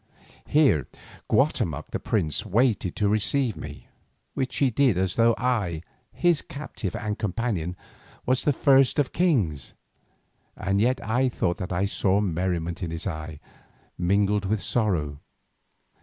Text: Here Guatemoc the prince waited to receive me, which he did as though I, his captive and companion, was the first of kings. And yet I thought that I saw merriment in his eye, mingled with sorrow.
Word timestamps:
Here 0.47 0.87
Guatemoc 1.29 1.91
the 1.91 1.99
prince 1.99 2.43
waited 2.43 2.95
to 2.95 3.07
receive 3.07 3.55
me, 3.55 3.85
which 4.33 4.55
he 4.57 4.71
did 4.71 4.97
as 4.97 5.15
though 5.15 5.35
I, 5.37 5.83
his 6.11 6.41
captive 6.41 6.95
and 6.95 7.19
companion, 7.19 7.75
was 8.25 8.43
the 8.43 8.51
first 8.51 8.97
of 8.97 9.13
kings. 9.13 9.75
And 10.55 10.81
yet 10.81 11.07
I 11.07 11.29
thought 11.29 11.57
that 11.59 11.71
I 11.71 11.85
saw 11.85 12.19
merriment 12.19 12.81
in 12.81 12.89
his 12.89 13.05
eye, 13.05 13.39
mingled 13.95 14.45
with 14.45 14.59
sorrow. 14.63 15.19